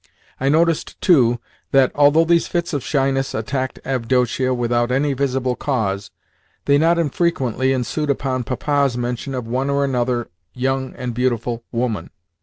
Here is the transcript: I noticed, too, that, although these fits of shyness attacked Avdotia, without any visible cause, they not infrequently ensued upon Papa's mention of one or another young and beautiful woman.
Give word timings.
I 0.39 0.49
noticed, 0.49 0.99
too, 0.99 1.37
that, 1.69 1.91
although 1.93 2.25
these 2.25 2.47
fits 2.47 2.73
of 2.73 2.83
shyness 2.83 3.35
attacked 3.35 3.77
Avdotia, 3.85 4.51
without 4.51 4.89
any 4.91 5.13
visible 5.13 5.55
cause, 5.55 6.09
they 6.65 6.79
not 6.79 6.97
infrequently 6.97 7.71
ensued 7.71 8.09
upon 8.09 8.43
Papa's 8.45 8.97
mention 8.97 9.35
of 9.35 9.47
one 9.47 9.69
or 9.69 9.85
another 9.85 10.31
young 10.55 10.95
and 10.95 11.13
beautiful 11.13 11.63
woman. 11.71 12.09